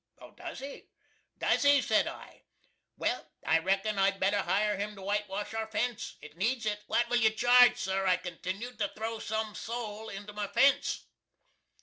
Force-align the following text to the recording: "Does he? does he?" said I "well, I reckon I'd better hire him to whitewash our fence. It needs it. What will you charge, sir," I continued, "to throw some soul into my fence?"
"Does 0.35 0.57
he? 0.57 0.87
does 1.37 1.61
he?" 1.61 1.79
said 1.79 2.07
I 2.07 2.41
"well, 2.97 3.27
I 3.45 3.59
reckon 3.59 3.99
I'd 3.99 4.19
better 4.19 4.39
hire 4.41 4.75
him 4.75 4.95
to 4.95 5.01
whitewash 5.03 5.53
our 5.53 5.67
fence. 5.67 6.17
It 6.23 6.35
needs 6.37 6.65
it. 6.65 6.81
What 6.87 7.07
will 7.07 7.17
you 7.17 7.29
charge, 7.29 7.77
sir," 7.77 8.07
I 8.07 8.17
continued, 8.17 8.79
"to 8.79 8.87
throw 8.95 9.19
some 9.19 9.53
soul 9.53 10.09
into 10.09 10.33
my 10.33 10.47
fence?" 10.47 11.05